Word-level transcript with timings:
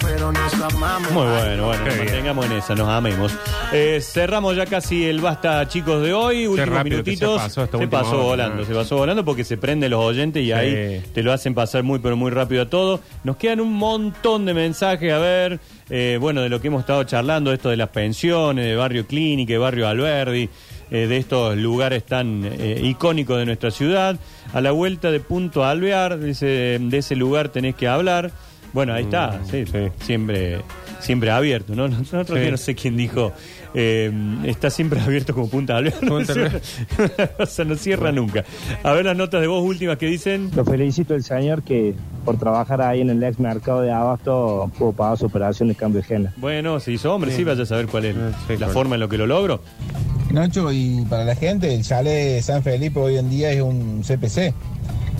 pero 0.00 0.32
nos 0.32 0.54
amamos. 0.54 1.10
Muy 1.12 1.22
bueno, 1.26 1.66
bueno, 1.66 1.84
Qué 1.84 1.88
nos 1.90 1.94
bien. 1.94 2.06
mantengamos 2.06 2.46
en 2.46 2.52
esa, 2.52 2.74
nos 2.74 2.88
amemos. 2.88 3.32
Eh, 3.72 4.00
cerramos 4.02 4.56
ya 4.56 4.66
casi 4.66 5.04
el 5.04 5.20
basta, 5.20 5.66
chicos, 5.68 6.02
de 6.02 6.12
hoy. 6.12 6.46
Últimos 6.46 6.68
rápido 6.68 7.02
que 7.02 7.10
minutitos. 7.10 7.40
se 7.42 7.48
pasó 7.48 7.64
esta 7.64 7.78
se 7.78 7.84
última 7.84 8.02
pasó 8.02 8.16
hora, 8.16 8.24
volando, 8.26 8.56
¿no? 8.56 8.64
se 8.64 8.74
pasó 8.74 8.96
volando 8.96 9.24
porque 9.24 9.44
se 9.44 9.56
prenden 9.56 9.90
los 9.90 10.00
oyentes 10.04 10.42
y 10.42 10.46
Sí. 10.46 10.52
ahí 10.52 11.02
te 11.12 11.22
lo 11.22 11.32
hacen 11.32 11.54
pasar 11.54 11.82
muy, 11.82 11.98
pero 11.98 12.16
muy 12.16 12.30
rápido 12.30 12.62
a 12.62 12.66
todo. 12.68 13.00
Nos 13.24 13.36
quedan 13.36 13.60
un 13.60 13.72
montón 13.72 14.44
de 14.46 14.54
mensajes 14.54 15.12
a 15.12 15.18
ver. 15.18 15.60
eh, 15.90 16.16
bueno, 16.20 16.40
de 16.40 16.48
lo 16.48 16.58
que 16.60 16.68
hemos 16.68 16.80
estado 16.80 17.04
charlando, 17.04 17.52
esto 17.52 17.68
de 17.68 17.76
las 17.76 17.90
pensiones, 17.90 18.64
de 18.64 18.76
Barrio 18.76 19.06
Clínica, 19.06 19.52
de 19.52 19.58
Barrio 19.58 19.86
Alberdi, 19.88 20.48
eh, 20.90 21.06
de 21.06 21.16
estos 21.18 21.54
lugares 21.56 22.04
tan 22.04 22.44
eh, 22.44 22.80
icónicos 22.82 23.36
de 23.38 23.44
nuestra 23.46 23.70
ciudad. 23.70 24.16
A 24.54 24.60
la 24.62 24.70
vuelta 24.70 25.10
de 25.10 25.20
Punto 25.20 25.64
Alvear, 25.64 26.18
dice, 26.18 26.78
de 26.80 26.96
ese 26.98 27.14
lugar 27.16 27.50
tenés 27.50 27.74
que 27.74 27.88
hablar. 27.88 28.30
Bueno, 28.72 28.94
ahí 28.94 29.04
está, 29.04 29.40
sí, 29.50 29.62
Mm, 29.62 29.66
sí. 29.66 29.78
siempre 30.04 30.60
siempre 31.00 31.30
abierto, 31.32 31.74
¿no? 31.74 31.88
Nosotros 31.88 32.38
Sí. 32.38 32.44
yo 32.44 32.50
no 32.52 32.56
sé 32.56 32.74
quién 32.76 32.96
dijo, 32.96 33.32
eh, 33.74 34.12
está 34.44 34.70
siempre 34.70 35.00
abierto 35.00 35.34
como 35.34 35.48
Punta 35.50 35.76
Alvear. 35.76 36.00
No, 36.04 36.14
o 37.38 37.46
sea, 37.46 37.64
no 37.64 37.74
cierra 37.76 38.12
nunca. 38.12 38.44
A 38.84 38.92
ver 38.92 39.04
las 39.06 39.16
notas 39.16 39.40
de 39.40 39.48
voz 39.48 39.62
últimas 39.64 39.98
que 39.98 40.06
dicen. 40.06 40.50
Lo 40.54 40.64
felicito 40.64 41.14
el 41.16 41.24
señor 41.24 41.62
que 41.64 41.94
por 42.24 42.38
trabajar 42.38 42.80
ahí 42.82 43.00
en 43.00 43.10
el 43.10 43.22
ex 43.24 43.40
mercado 43.40 43.80
de 43.82 43.90
Abasto 43.90 44.70
pudo 44.78 44.92
pagar 44.92 45.18
su 45.18 45.26
operación 45.26 45.68
de 45.70 45.74
cambio 45.74 46.00
de 46.02 46.06
género. 46.06 46.32
Bueno, 46.36 46.78
se 46.78 46.92
hizo 46.92 47.12
hombre, 47.12 47.32
sí, 47.32 47.42
vaya 47.42 47.64
a 47.64 47.66
saber 47.66 47.86
cuál 47.88 48.04
es 48.04 48.14
sí, 48.14 48.52
la 48.52 48.56
claro. 48.58 48.72
forma 48.72 48.94
en 48.94 49.00
lo 49.00 49.08
que 49.08 49.18
lo 49.18 49.26
logro. 49.26 49.60
Nacho, 50.30 50.70
y 50.72 51.04
para 51.10 51.24
la 51.24 51.34
gente, 51.34 51.74
el 51.74 51.82
chalet 51.82 52.40
San 52.42 52.62
Felipe 52.62 52.98
hoy 53.00 53.16
en 53.18 53.28
día 53.28 53.50
es 53.50 53.60
un 53.60 54.02
CPC. 54.02 54.54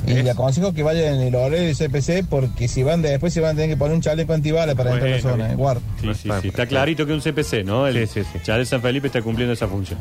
Y 0.06 0.14
le 0.22 0.30
aconsejo 0.30 0.72
que 0.72 0.82
vayan 0.82 1.14
en 1.14 1.20
el 1.20 1.34
horario 1.34 1.60
del 1.60 1.76
CPC 1.76 2.24
porque 2.28 2.66
si 2.68 2.82
van 2.82 3.02
de- 3.02 3.10
después 3.10 3.32
se 3.32 3.40
van 3.40 3.52
a 3.52 3.54
tener 3.54 3.70
que 3.70 3.76
poner 3.76 3.94
un 3.94 4.00
chaleco 4.02 4.32
antibalas 4.32 4.74
para 4.74 4.92
entrar 4.92 5.12
a 5.12 5.16
la 5.16 5.22
zona. 5.22 5.52
eh, 5.52 5.54
guarda. 5.54 5.80
Sí, 6.00 6.06
sí, 6.14 6.28
está, 6.28 6.40
sí. 6.40 6.48
Está 6.48 6.66
clarito 6.66 7.06
que 7.06 7.12
es 7.16 7.24
un 7.24 7.32
CPC, 7.32 7.62
¿no? 7.64 7.86
El 7.86 8.08
Sí, 8.08 8.20
sí, 8.22 8.28
sí. 8.32 8.38
Chalet 8.42 8.66
San 8.66 8.82
Felipe 8.82 9.06
está 9.06 9.22
cumpliendo 9.22 9.52
esa 9.52 9.68
función. 9.68 9.98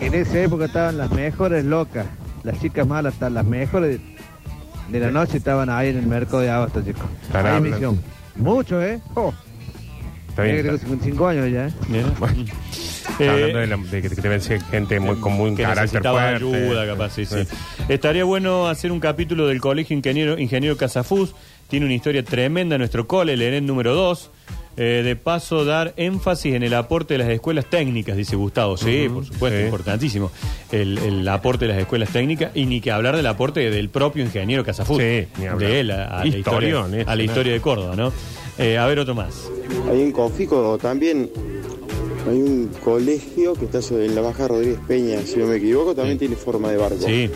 En 0.00 0.14
esa 0.14 0.38
época 0.40 0.66
estaban 0.66 0.98
las 0.98 1.10
mejores 1.12 1.64
locas. 1.64 2.06
Las 2.44 2.60
chicas 2.60 2.86
malas, 2.86 3.14
hasta 3.14 3.30
las 3.30 3.44
mejores 3.46 4.00
de 4.90 5.00
la 5.00 5.10
noche 5.10 5.36
estaban 5.38 5.70
ahí 5.70 5.88
en 5.90 5.98
el 5.98 6.06
mercado 6.06 6.40
de 6.40 6.50
abasto, 6.50 6.82
chicos. 6.82 7.04
Mucho, 8.36 8.82
¿eh? 8.82 9.00
Oh, 9.14 9.32
Está 10.28 10.42
bien. 10.42 10.56
tengo 10.62 10.74
está- 10.74 10.86
55 10.86 11.26
años 11.28 11.50
ya, 11.52 11.66
¿eh? 11.68 11.72
Mira. 11.88 12.08
Bueno. 12.18 12.44
Eh, 13.08 13.12
Está 13.20 13.32
hablando 13.32 13.58
de, 13.58 13.66
la- 13.66 13.76
de 13.76 14.02
que, 14.02 14.40
ser 14.40 14.62
gente 14.64 15.00
muy, 15.00 15.16
con 15.16 15.32
muy 15.32 15.54
que 15.54 15.62
carácter 15.62 15.84
necesitaba 16.02 16.20
fuerte. 16.38 16.44
ayuda, 16.44 16.86
capaz, 16.86 17.10
sí, 17.14 17.26
sí. 17.26 17.36
Estaría 17.88 18.24
bueno 18.24 18.68
hacer 18.68 18.92
un 18.92 19.00
capítulo 19.00 19.46
del 19.46 19.60
Colegio 19.60 19.96
Ingeniero, 19.96 20.38
Ingeniero 20.38 20.76
Casafús. 20.76 21.34
Tiene 21.68 21.86
una 21.86 21.94
historia 21.94 22.22
tremenda 22.24 22.76
nuestro 22.78 23.06
cole, 23.06 23.32
el 23.34 23.42
EREN 23.42 23.66
número 23.66 23.94
2. 23.94 24.30
Eh, 24.78 25.02
de 25.04 25.16
paso, 25.16 25.66
dar 25.66 25.92
énfasis 25.98 26.54
en 26.54 26.62
el 26.62 26.72
aporte 26.72 27.12
de 27.14 27.18
las 27.18 27.28
escuelas 27.28 27.66
técnicas, 27.68 28.16
dice 28.16 28.36
Gustavo. 28.36 28.78
Sí, 28.78 29.06
por 29.12 29.26
supuesto, 29.26 29.58
sí. 29.58 29.64
importantísimo. 29.64 30.30
El, 30.70 30.96
el 30.96 31.28
aporte 31.28 31.66
de 31.66 31.72
las 31.74 31.80
escuelas 31.82 32.08
técnicas 32.08 32.52
y 32.54 32.64
ni 32.64 32.80
que 32.80 32.90
hablar 32.90 33.14
del 33.14 33.26
aporte 33.26 33.70
del 33.70 33.90
propio 33.90 34.24
ingeniero 34.24 34.64
Casafús. 34.64 34.96
Sí, 34.96 35.26
ni 35.38 35.44
hablar. 35.46 35.68
De 35.70 35.80
él 35.80 35.90
a, 35.90 36.06
a 36.06 36.18
la, 36.20 36.26
historia, 36.26 36.38
Historión, 36.70 36.94
a 36.94 37.04
la 37.04 37.16
¿no? 37.16 37.22
historia 37.22 37.52
de 37.52 37.60
Córdoba, 37.60 37.96
¿no? 37.96 38.12
Eh, 38.58 38.78
a 38.78 38.86
ver, 38.86 38.98
otro 38.98 39.14
más. 39.14 39.50
Hay 39.90 40.00
en 40.00 40.12
Confico 40.12 40.78
también, 40.80 41.30
hay 42.28 42.40
un 42.42 42.70
colegio 42.84 43.54
que 43.54 43.64
está 43.66 43.82
sobre- 43.82 44.06
en 44.06 44.14
la 44.14 44.20
Baja 44.20 44.48
Rodríguez 44.48 44.78
Peña, 44.86 45.20
si 45.22 45.36
no 45.38 45.46
me 45.46 45.56
equivoco, 45.56 45.94
también 45.94 46.18
tiene 46.18 46.36
forma 46.36 46.70
de 46.70 46.76
barco. 46.76 46.98
Sí. 47.04 47.28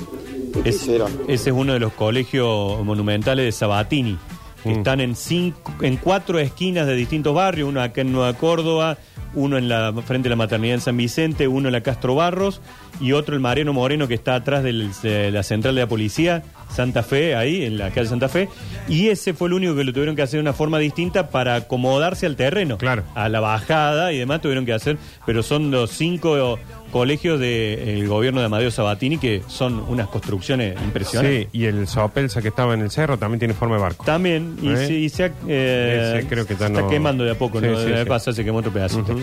¿De 0.54 0.62
qué 0.62 0.68
Es- 0.70 0.80
será? 0.80 1.06
ese 1.28 1.50
es 1.50 1.56
uno 1.56 1.72
de 1.74 1.80
los 1.80 1.92
colegios 1.92 2.84
monumentales 2.84 3.44
de 3.44 3.52
Sabatini, 3.52 4.16
que 4.62 4.70
Mm. 4.70 4.72
están 4.78 5.00
en, 5.00 5.16
cinco, 5.16 5.72
en 5.82 5.96
cuatro 5.96 6.38
esquinas 6.38 6.86
de 6.86 6.94
distintos 6.94 7.34
barrios, 7.34 7.68
uno 7.68 7.82
acá 7.82 8.00
en 8.00 8.12
Nueva 8.12 8.32
Córdoba, 8.34 8.98
uno 9.34 9.58
en 9.58 9.68
la 9.68 9.92
frente 10.06 10.26
de 10.26 10.30
la 10.30 10.36
maternidad 10.36 10.76
en 10.76 10.80
San 10.80 10.96
Vicente, 10.96 11.46
uno 11.46 11.68
en 11.68 11.72
la 11.72 11.82
Castro 11.82 12.14
Barros 12.14 12.60
y 13.00 13.12
otro 13.12 13.34
el 13.34 13.40
Mariano 13.40 13.72
Moreno 13.74 14.08
que 14.08 14.14
está 14.14 14.34
atrás 14.34 14.62
del- 14.62 14.90
de 15.02 15.30
la 15.30 15.42
central 15.42 15.74
de 15.74 15.82
la 15.82 15.88
policía, 15.88 16.42
Santa 16.70 17.02
Fe, 17.02 17.34
ahí 17.34 17.64
en 17.64 17.78
la 17.78 17.90
calle 17.90 18.08
Santa 18.08 18.28
Fe. 18.28 18.48
Y 18.88 19.08
ese 19.08 19.32
fue 19.34 19.48
el 19.48 19.54
único 19.54 19.74
que 19.74 19.84
lo 19.84 19.92
tuvieron 19.92 20.14
que 20.16 20.22
hacer 20.22 20.38
de 20.38 20.42
una 20.42 20.52
forma 20.52 20.78
distinta 20.78 21.28
para 21.30 21.54
acomodarse 21.56 22.26
al 22.26 22.36
terreno, 22.36 22.76
Claro. 22.78 23.02
a 23.14 23.28
la 23.28 23.40
bajada 23.40 24.12
y 24.12 24.18
demás 24.18 24.40
tuvieron 24.40 24.66
que 24.66 24.72
hacer, 24.72 24.96
pero 25.24 25.42
son 25.42 25.70
los 25.70 25.90
cinco 25.90 26.58
colegios 26.92 27.40
del 27.40 28.06
gobierno 28.08 28.40
de 28.40 28.46
Amadeo 28.46 28.70
Sabatini 28.70 29.18
que 29.18 29.42
son 29.48 29.80
unas 29.88 30.06
construcciones 30.08 30.76
impresionantes. 30.82 31.48
Sí, 31.52 31.58
y 31.58 31.64
el 31.64 31.86
Sopelsa 31.88 32.40
que 32.42 32.48
estaba 32.48 32.74
en 32.74 32.80
el 32.80 32.90
cerro 32.90 33.18
también 33.18 33.38
tiene 33.38 33.54
forma 33.54 33.76
de 33.76 33.82
barco. 33.82 34.04
También, 34.04 34.56
y, 34.62 34.70
¿Eh? 34.70 34.76
se, 34.86 34.94
y 34.94 35.08
se 35.08 35.24
ha, 35.24 35.32
eh, 35.48 36.14
Ese 36.18 36.28
creo 36.28 36.46
que 36.46 36.54
se 36.56 36.64
está 36.66 36.86
quemando 36.88 37.24
de 37.24 37.32
a 37.32 37.34
poco, 37.38 37.60
Sí, 37.60 37.66
¿no? 37.66 37.78
sí, 37.80 37.86
De 37.90 38.02
sí. 38.04 38.08
pasada 38.08 38.34
se 38.34 38.44
quemó 38.44 38.58
otro 38.58 38.72
pedacito. 38.72 39.12
Ujú. 39.12 39.22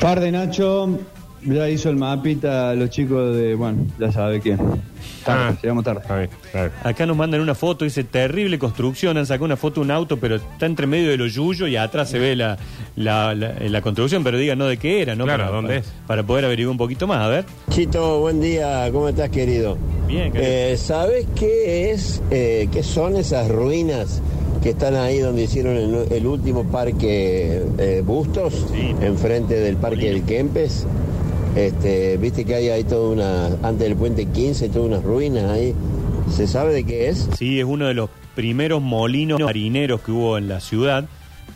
Tarde, 0.00 0.32
Nacho. 0.32 0.98
Ya 1.44 1.68
hizo 1.68 1.90
el 1.90 1.96
mapita 1.96 2.74
los 2.74 2.90
chicos 2.90 3.36
de. 3.36 3.54
Bueno, 3.54 3.78
ya 4.00 4.10
sabe 4.10 4.40
quién. 4.40 4.58
Tarde, 5.24 5.54
Ah. 5.54 5.58
llegamos 5.62 5.84
tarde. 5.84 6.00
Está 6.02 6.16
bien, 6.18 6.30
está 6.44 6.60
bien. 6.62 6.72
Acá 6.82 7.06
nos 7.06 7.16
mandan 7.16 7.40
una 7.40 7.54
foto, 7.54 7.84
dice 7.84 8.04
terrible 8.04 8.58
construcción, 8.58 9.16
han 9.16 9.26
sacado 9.26 9.44
una 9.44 9.56
foto 9.56 9.80
de 9.80 9.84
un 9.86 9.90
auto, 9.90 10.16
pero 10.18 10.36
está 10.36 10.66
entre 10.66 10.86
medio 10.86 11.10
de 11.10 11.16
los 11.16 11.34
yuyos 11.34 11.68
y 11.68 11.76
atrás 11.76 12.08
se 12.10 12.18
ve 12.18 12.34
la, 12.36 12.56
la, 12.96 13.34
la- 13.34 13.54
la 13.60 13.80
construcción, 13.82 14.22
pero 14.24 14.38
digan 14.38 14.58
no 14.58 14.66
de 14.66 14.76
qué 14.76 15.02
era, 15.02 15.14
¿no? 15.14 15.24
Claro, 15.24 15.44
para, 15.44 15.54
¿dónde 15.56 15.68
para- 15.68 15.80
es? 15.80 15.92
Para 16.06 16.22
poder 16.24 16.44
averiguar 16.46 16.72
un 16.72 16.78
poquito 16.78 17.06
más, 17.06 17.18
a 17.18 17.28
ver. 17.28 17.44
Chito, 17.70 18.20
buen 18.20 18.40
día, 18.40 18.88
¿cómo 18.92 19.08
estás 19.08 19.30
querido? 19.30 19.76
Bien, 20.08 20.32
querido. 20.32 20.50
Eh, 20.50 20.76
¿Sabes 20.76 21.26
qué 21.36 21.90
es, 21.92 22.22
eh, 22.30 22.68
qué 22.72 22.82
son 22.82 23.16
esas 23.16 23.48
ruinas 23.48 24.22
que 24.62 24.70
están 24.70 24.94
ahí 24.96 25.18
donde 25.18 25.42
hicieron 25.42 25.76
el, 25.76 26.06
el 26.12 26.26
último 26.26 26.64
parque 26.64 27.62
eh, 27.78 28.02
Bustos, 28.04 28.66
Sí. 28.72 28.94
enfrente 29.00 29.54
del 29.54 29.76
parque 29.76 30.06
del 30.10 30.22
Kempes? 30.24 30.86
Este, 31.56 32.16
Viste 32.18 32.44
que 32.44 32.54
hay 32.54 32.68
ahí 32.68 32.84
toda 32.84 33.10
una, 33.10 33.46
antes 33.66 33.88
del 33.88 33.96
puente 33.96 34.26
15, 34.26 34.68
todas 34.68 34.88
unas 34.88 35.02
ruinas 35.02 35.50
ahí. 35.50 35.74
¿Se 36.30 36.46
sabe 36.46 36.74
de 36.74 36.84
qué 36.84 37.08
es? 37.08 37.28
Sí, 37.36 37.58
es 37.58 37.64
uno 37.64 37.86
de 37.86 37.94
los 37.94 38.10
primeros 38.34 38.82
molinos 38.82 39.40
marineros 39.40 40.00
que 40.02 40.12
hubo 40.12 40.36
en 40.38 40.48
la 40.48 40.60
ciudad. 40.60 41.06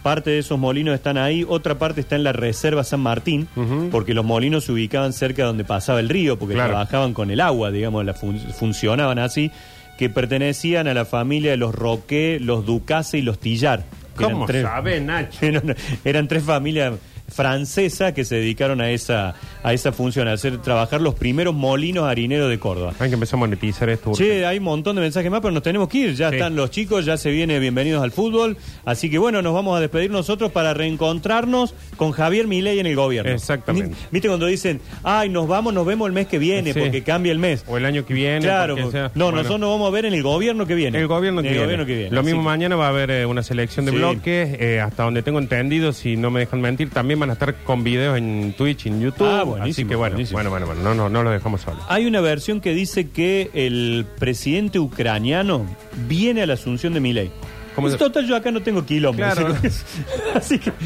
Parte 0.03 0.31
de 0.31 0.39
esos 0.39 0.59
molinos 0.59 0.94
están 0.94 1.19
ahí, 1.19 1.44
otra 1.47 1.78
parte 1.78 2.00
está 2.00 2.16
en 2.16 2.25
la 2.25 2.33
Reserva 2.33 2.84
San 2.84 3.00
Martín, 3.00 3.47
porque 3.91 4.15
los 4.15 4.25
molinos 4.25 4.65
se 4.65 4.72
ubicaban 4.72 5.12
cerca 5.12 5.44
donde 5.44 5.65
pasaba 5.65 6.00
el 6.00 6.09
río, 6.09 6.39
porque 6.39 6.55
Claro. 6.55 6.71
trabajaban 6.71 7.12
con 7.12 7.31
el 7.31 7.39
agua, 7.41 7.71
digamos, 7.71 8.03
la 8.06 8.15
fun- 8.15 8.39
funcionaban 8.59 9.19
así, 9.19 9.50
que 9.99 10.09
pertenecían 10.09 10.89
a 10.89 10.94
la 10.94 11.05
familia 11.05 11.50
de 11.50 11.59
los 11.59 11.75
Roque, 11.75 12.39
los 12.41 12.65
Ducase 12.65 13.19
y 13.19 13.22
los 13.22 13.39
Tillar. 13.39 13.84
¿Cómo 14.16 14.47
tres- 14.47 14.62
sabe, 14.62 15.00
Nacho? 15.03 15.39
eran, 15.44 15.77
eran 16.05 16.28
tres 16.28 16.44
familias 16.44 16.94
francesas 17.31 18.13
que 18.13 18.25
se 18.25 18.37
dedicaron 18.37 18.81
a 18.81 18.91
esa, 18.91 19.35
a 19.63 19.73
esa 19.73 19.93
función, 19.93 20.29
a 20.29 20.33
hacer 20.33 20.59
trabajar 20.59 21.01
los 21.01 21.15
primeros 21.15 21.55
molinos 21.55 22.05
harineros 22.05 22.49
de 22.51 22.59
Córdoba. 22.59 22.93
Hay 22.99 23.09
que 23.09 23.15
empezar 23.15 23.37
a 23.37 23.41
monetizar 23.41 23.89
esto. 23.89 24.13
Che, 24.13 24.45
hay 24.47 24.59
un 24.59 24.65
montón 24.65 24.97
de 24.97 25.03
mensajes 25.03 25.31
más, 25.31 25.41
pero 25.41 25.53
nos 25.53 25.63
tenemos 25.63 25.89
que 25.89 25.99
ir. 25.99 26.15
Ya 26.15 26.29
Sí. 26.31 26.37
están 26.37 26.55
los 26.57 26.71
chicos, 26.71 27.05
ya 27.05 27.17
se 27.17 27.31
viene 27.31 27.59
bienvenidos 27.59 28.03
al 28.03 28.11
fútbol. 28.13 28.57
Así 28.85 29.11
que 29.11 29.19
bueno, 29.19 29.43
nos 29.43 29.55
vamos 29.55 29.77
a 29.77 29.81
despedir 29.81 30.11
nosotros 30.11 30.53
para 30.53 30.75
reencontrarnos 30.75 31.75
con 31.97 32.13
Javier 32.13 32.47
Milei 32.47 32.79
en 32.79 32.87
el 32.87 32.97
gobierno. 32.97 33.33
Exactamente. 33.33 33.97
¿Viste 34.11 34.29
cuando 34.29 34.47
dicen, 34.47 34.81
ay, 35.03 35.29
nos 35.29 35.49
vamos, 35.49 35.73
nos 35.75 35.87
vemos 35.87 36.07
el 36.07 36.13
mes 36.13 36.27
que 36.27 36.39
viene, 36.39 36.73
Sí. 36.73 36.79
porque 36.81 37.03
cambia 37.03 37.33
el 37.33 37.39
mes? 37.39 37.65
O 37.67 37.77
el 37.77 37.85
año 37.85 38.05
que 38.05 38.15
viene. 38.15 38.41
claro, 38.41 38.75
porque 38.77 38.91
sea- 38.93 39.11
no, 39.15 39.27
bueno. 39.27 39.39
nosotros 39.39 39.61
nos 39.61 39.71
vamos 39.71 39.89
a 39.89 39.91
ver 39.91 40.05
en 40.05 40.15
el 40.15 40.23
gobierno 40.23 40.67
que 40.67 40.75
viene. 40.75 40.99
El 40.99 41.07
gobierno 41.07 41.43
que, 41.43 41.49
En 41.49 41.55
el 41.55 41.59
viene. 41.61 41.67
gobierno 41.67 41.87
que 41.87 41.95
viene. 41.95 42.11
Lo 42.15 42.23
mismo 42.23 42.43
mañana 42.43 42.77
va 42.77 42.87
a 42.87 42.89
haber 42.91 43.11
eh, 43.11 43.27
una 43.27 43.43
selección 43.43 43.85
de 43.87 43.93
Sí. 43.93 43.99
bloques. 43.99 44.57
eh, 44.61 44.81
hasta 44.81 45.05
donde 45.05 45.23
tengo 45.23 45.39
entendido, 45.39 45.93
si 45.93 46.17
no 46.17 46.31
me 46.31 46.41
dejan 46.41 46.61
mentir, 46.61 46.91
también 46.91 47.19
van 47.21 47.31
a 47.31 47.35
estar 47.35 47.55
con 47.63 47.85
videos 47.85 48.19
en 48.19 48.55
Twitch 48.57 48.87
en 48.87 49.01
YouTube. 49.01 49.27
Ah, 49.27 49.45
Así 49.63 49.85
que 49.85 49.95
bueno, 49.95 50.15
buenísimo. 50.15 50.37
bueno, 50.37 50.51
bueno, 50.51 50.67
bueno, 50.67 50.83
no, 50.83 50.95
no, 50.95 51.09
no 51.09 51.23
lo 51.23 51.31
dejamos 51.31 51.61
solo. 51.61 51.79
Hay 51.89 52.07
una 52.07 52.21
versión 52.21 52.61
que 52.61 52.75
dice 52.75 53.11
que 53.11 53.51
el 53.55 54.07
presidente 54.19 54.78
ucraniano 54.78 55.65
viene 56.09 56.43
a 56.43 56.47
la 56.47 56.55
asunción 56.55 56.95
de 56.95 57.01
Milei. 57.01 57.31
¿Cómo 57.75 57.87
Es 57.89 57.93
se- 57.95 57.99
total, 57.99 58.27
yo 58.27 58.37
acá 58.37 58.51
no 58.51 58.61
tengo 58.63 58.84
quilombo. 58.84 59.17
Claro. 59.19 59.55
Así 60.34 60.59
que. 60.59 60.72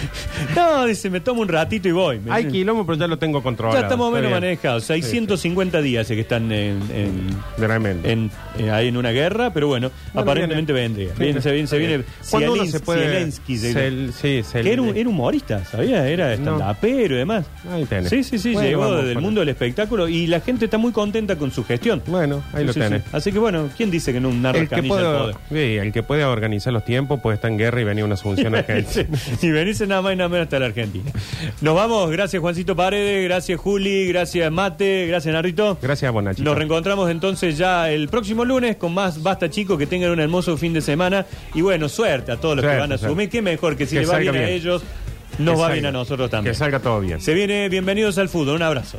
No, 0.56 0.86
dice, 0.86 1.10
me 1.10 1.20
tomo 1.20 1.42
un 1.42 1.48
ratito 1.48 1.88
y 1.88 1.92
voy. 1.92 2.20
Hay 2.30 2.46
quilombo, 2.46 2.84
pero 2.86 2.98
ya 2.98 3.06
lo 3.06 3.18
tengo 3.18 3.42
controlado. 3.42 3.78
Ya 3.78 3.86
estamos 3.86 4.08
Está 4.08 4.16
menos 4.20 4.30
bien. 4.40 4.40
manejados. 4.52 4.90
Hay 4.90 5.02
Sí, 5.02 5.10
150 5.10 5.80
días 5.82 6.06
que 6.08 6.20
están 6.20 6.50
en, 6.52 6.80
en- 8.04 8.30
eh, 8.58 8.70
ahí 8.70 8.88
en 8.88 8.96
una 8.96 9.10
guerra, 9.10 9.52
pero 9.52 9.68
bueno, 9.68 9.90
Bueno, 10.12 10.20
aparentemente 10.30 10.72
viene. 10.72 10.88
vendría. 10.88 11.14
Viene, 11.18 11.40
se 11.40 11.52
viene, 11.52 11.66
se 11.68 11.78
viene 11.78 11.96
bien. 11.98 12.06
¿Cuándo 12.30 12.52
uno 12.52 12.62
Zelensky- 12.64 12.70
se 12.70 12.80
puede- 12.80 13.04
Zelensky, 13.06 13.58
se- 13.58 13.74
Cel- 13.74 14.12
sí, 14.12 14.42
Cel- 14.42 14.62
que 14.62 14.72
era 14.72 14.82
un, 14.82 14.96
era 14.96 15.08
humorista, 15.08 15.64
¿sabía? 15.64 16.06
Era 16.08 16.36
No. 16.36 16.58
y 16.82 17.08
demás. 17.08 17.46
Ahí 17.70 17.84
tenés. 17.84 18.10
Sí, 18.10 18.22
sí, 18.24 18.38
sí, 18.38 18.52
Bueno, 18.52 18.68
llegó 18.68 18.80
vamos 18.90 19.04
del 19.04 19.18
mundo 19.20 19.40
del 19.40 19.48
espectáculo 19.50 20.08
y 20.08 20.26
la 20.26 20.40
gente 20.40 20.64
está 20.66 20.78
muy 20.78 20.92
contenta 20.92 21.36
con 21.36 21.50
su 21.50 21.64
gestión. 21.64 22.02
Bueno, 22.06 22.42
ahí 22.52 22.64
lo 22.64 22.72
Sí, 22.72 22.80
sí, 22.80 22.84
tenés. 22.86 23.02
sí. 23.04 23.08
Así 23.12 23.32
que 23.32 23.38
bueno, 23.38 23.68
¿quién 23.76 23.90
dice 23.90 24.12
que 24.12 24.20
no 24.20 24.28
un 24.28 24.42
narra 24.42 24.58
El 24.58 24.68
que, 24.68 24.76
canilla 24.76 24.94
al 24.96 25.00
puede, 25.02 25.18
poder? 25.18 25.36
sí, 25.50 25.78
el 25.78 25.92
que 25.92 26.02
puede 26.02 26.19
podés 26.20 26.32
organizar 26.36 26.72
los 26.72 26.84
tiempos, 26.84 27.20
puedes 27.20 27.38
estar 27.38 27.50
en 27.50 27.58
guerra 27.58 27.80
y 27.80 27.84
venir 27.84 28.04
una 28.04 28.14
asunción 28.14 28.54
urgente. 28.54 29.06
y 29.42 29.50
venirse 29.50 29.86
nada 29.86 30.02
más 30.02 30.12
y 30.12 30.16
nada 30.16 30.28
menos 30.28 30.44
hasta 30.44 30.58
la 30.58 30.66
Argentina. 30.66 31.10
Nos 31.60 31.74
vamos, 31.74 32.10
gracias 32.10 32.40
Juancito 32.40 32.76
Paredes, 32.76 33.24
gracias 33.24 33.58
Juli, 33.58 34.06
gracias 34.08 34.50
Mate, 34.50 35.06
gracias 35.06 35.32
Narrito. 35.32 35.78
Gracias 35.80 36.08
a. 36.08 36.42
Nos 36.42 36.56
reencontramos 36.56 37.10
entonces 37.10 37.56
ya 37.56 37.90
el 37.90 38.08
próximo 38.08 38.44
lunes 38.44 38.76
con 38.76 38.92
más 38.92 39.22
Basta 39.22 39.48
Chico, 39.48 39.78
que 39.78 39.86
tengan 39.86 40.10
un 40.10 40.20
hermoso 40.20 40.56
fin 40.56 40.72
de 40.72 40.80
semana 40.80 41.26
y 41.54 41.62
bueno, 41.62 41.88
suerte 41.88 42.32
a 42.32 42.36
todos 42.36 42.56
los 42.56 42.62
Suerte, 42.62 42.76
que 42.76 42.80
van 42.80 42.92
a 42.92 42.94
asumir, 42.96 43.28
qué 43.30 43.42
mejor 43.42 43.76
que 43.76 43.86
si 43.86 43.96
Que 43.96 44.02
le 44.02 44.06
va 44.06 44.18
bien, 44.18 44.36
a 44.36 44.48
ellos, 44.48 44.82
nos 45.38 45.54
Que 45.54 45.60
va 45.60 45.66
salga. 45.68 45.72
bien 45.74 45.86
a 45.86 45.92
nosotros 45.92 46.30
también. 46.30 46.52
Que 46.52 46.58
salga 46.58 46.80
todo 46.80 47.00
bien. 47.00 47.20
Se 47.20 47.34
viene 47.34 47.68
bienvenidos 47.68 48.18
al 48.18 48.28
fútbol, 48.28 48.56
un 48.56 48.62
abrazo. 48.62 48.98